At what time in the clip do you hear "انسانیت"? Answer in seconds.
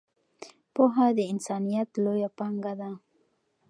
1.31-1.89